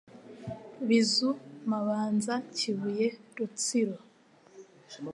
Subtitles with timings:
[0.87, 1.29] Bizu
[1.71, 3.07] Mabanza Kibuye
[3.37, 3.97] Rutsiro